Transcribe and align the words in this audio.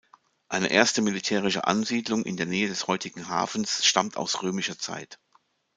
Eine 0.49 0.71
erste 0.71 1.03
militärische 1.03 1.67
Ansiedlung 1.67 2.23
in 2.23 2.35
der 2.35 2.47
Nähe 2.47 2.67
des 2.67 2.87
heutigen 2.87 3.29
Hafens 3.29 3.85
stammt 3.85 4.17
aus 4.17 4.41
römischer 4.41 4.79
Zeit. 4.79 5.19